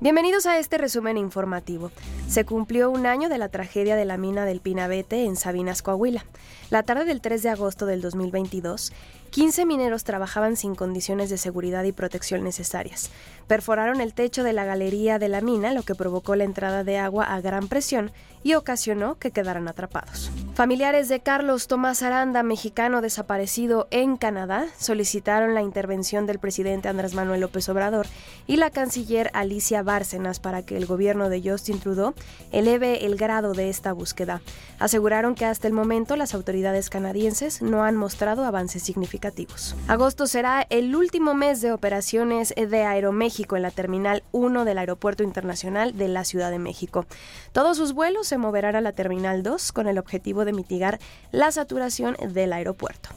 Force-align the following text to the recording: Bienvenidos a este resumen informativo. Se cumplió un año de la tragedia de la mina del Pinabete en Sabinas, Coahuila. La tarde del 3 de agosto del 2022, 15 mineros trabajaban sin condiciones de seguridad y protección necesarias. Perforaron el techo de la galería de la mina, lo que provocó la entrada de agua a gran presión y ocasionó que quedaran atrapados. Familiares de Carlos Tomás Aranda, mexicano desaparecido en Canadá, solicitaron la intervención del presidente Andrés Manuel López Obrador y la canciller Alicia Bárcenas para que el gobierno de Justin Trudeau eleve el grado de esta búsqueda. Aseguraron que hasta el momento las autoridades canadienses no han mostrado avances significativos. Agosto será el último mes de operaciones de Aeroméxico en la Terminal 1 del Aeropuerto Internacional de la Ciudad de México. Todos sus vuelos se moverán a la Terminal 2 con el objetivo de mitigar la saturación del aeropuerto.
Bienvenidos 0.00 0.46
a 0.46 0.60
este 0.60 0.78
resumen 0.78 1.18
informativo. 1.18 1.90
Se 2.28 2.44
cumplió 2.44 2.88
un 2.88 3.04
año 3.04 3.28
de 3.28 3.36
la 3.36 3.48
tragedia 3.48 3.96
de 3.96 4.04
la 4.04 4.16
mina 4.16 4.44
del 4.44 4.60
Pinabete 4.60 5.24
en 5.24 5.34
Sabinas, 5.34 5.82
Coahuila. 5.82 6.24
La 6.70 6.84
tarde 6.84 7.04
del 7.04 7.20
3 7.20 7.42
de 7.42 7.48
agosto 7.48 7.84
del 7.84 8.00
2022, 8.00 8.92
15 9.30 9.66
mineros 9.66 10.04
trabajaban 10.04 10.54
sin 10.54 10.76
condiciones 10.76 11.30
de 11.30 11.36
seguridad 11.36 11.82
y 11.82 11.90
protección 11.90 12.44
necesarias. 12.44 13.10
Perforaron 13.48 14.00
el 14.00 14.14
techo 14.14 14.44
de 14.44 14.52
la 14.52 14.64
galería 14.64 15.18
de 15.18 15.28
la 15.28 15.40
mina, 15.40 15.72
lo 15.72 15.82
que 15.82 15.96
provocó 15.96 16.36
la 16.36 16.44
entrada 16.44 16.84
de 16.84 16.98
agua 16.98 17.24
a 17.24 17.40
gran 17.40 17.66
presión 17.66 18.12
y 18.44 18.54
ocasionó 18.54 19.18
que 19.18 19.32
quedaran 19.32 19.66
atrapados. 19.66 20.30
Familiares 20.58 21.08
de 21.08 21.20
Carlos 21.20 21.68
Tomás 21.68 22.02
Aranda, 22.02 22.42
mexicano 22.42 23.00
desaparecido 23.00 23.86
en 23.92 24.16
Canadá, 24.16 24.66
solicitaron 24.76 25.54
la 25.54 25.62
intervención 25.62 26.26
del 26.26 26.40
presidente 26.40 26.88
Andrés 26.88 27.14
Manuel 27.14 27.42
López 27.42 27.68
Obrador 27.68 28.08
y 28.48 28.56
la 28.56 28.70
canciller 28.70 29.30
Alicia 29.34 29.84
Bárcenas 29.84 30.40
para 30.40 30.64
que 30.64 30.76
el 30.76 30.86
gobierno 30.86 31.28
de 31.28 31.48
Justin 31.48 31.78
Trudeau 31.78 32.12
eleve 32.50 33.06
el 33.06 33.14
grado 33.14 33.52
de 33.52 33.68
esta 33.68 33.92
búsqueda. 33.92 34.42
Aseguraron 34.80 35.36
que 35.36 35.44
hasta 35.44 35.68
el 35.68 35.74
momento 35.74 36.16
las 36.16 36.34
autoridades 36.34 36.90
canadienses 36.90 37.62
no 37.62 37.84
han 37.84 37.94
mostrado 37.94 38.44
avances 38.44 38.82
significativos. 38.82 39.76
Agosto 39.86 40.26
será 40.26 40.66
el 40.70 40.96
último 40.96 41.34
mes 41.34 41.60
de 41.60 41.70
operaciones 41.70 42.52
de 42.56 42.82
Aeroméxico 42.82 43.54
en 43.54 43.62
la 43.62 43.70
Terminal 43.70 44.24
1 44.32 44.64
del 44.64 44.78
Aeropuerto 44.78 45.22
Internacional 45.22 45.96
de 45.96 46.08
la 46.08 46.24
Ciudad 46.24 46.50
de 46.50 46.58
México. 46.58 47.06
Todos 47.52 47.76
sus 47.76 47.92
vuelos 47.92 48.26
se 48.26 48.38
moverán 48.38 48.74
a 48.74 48.80
la 48.80 48.90
Terminal 48.90 49.44
2 49.44 49.70
con 49.70 49.86
el 49.86 49.98
objetivo 49.98 50.44
de 50.44 50.47
mitigar 50.52 50.98
la 51.32 51.50
saturación 51.52 52.16
del 52.32 52.52
aeropuerto. 52.52 53.10